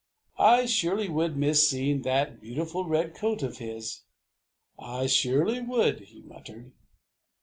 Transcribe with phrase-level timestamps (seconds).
[0.39, 4.01] "I surely would miss seeing that beautiful red coat of his!
[4.79, 6.71] I surely would!" he muttered.